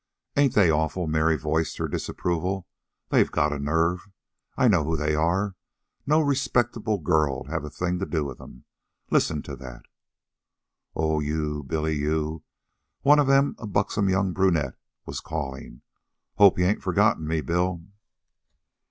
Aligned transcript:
"Ain't 0.35 0.55
they 0.55 0.71
awful?" 0.71 1.05
Mary 1.05 1.37
voiced 1.37 1.77
her 1.77 1.87
disapproval. 1.87 2.67
"They 3.09 3.23
got 3.23 3.53
a 3.53 3.59
nerve. 3.59 4.09
I 4.57 4.67
know 4.67 4.83
who 4.83 4.97
they 4.97 5.13
are. 5.13 5.53
No 6.07 6.21
respectable 6.21 6.97
girl 6.97 7.43
'd 7.43 7.51
have 7.51 7.63
a 7.65 7.69
thing 7.69 7.99
to 7.99 8.07
do 8.07 8.25
with 8.25 8.39
them. 8.39 8.65
Listen 9.11 9.43
to 9.43 9.55
that!" 9.57 9.83
"Oh, 10.95 11.19
you 11.19 11.61
Bill, 11.67 11.87
you," 11.87 12.41
one 13.03 13.19
of 13.19 13.27
them, 13.27 13.55
a 13.59 13.67
buxom 13.67 14.09
young 14.09 14.33
brunette, 14.33 14.73
was 15.05 15.19
calling. 15.19 15.83
"Hope 16.37 16.57
you 16.57 16.65
ain't 16.65 16.81
forgotten 16.81 17.27
me, 17.27 17.41
Bill." 17.41 17.83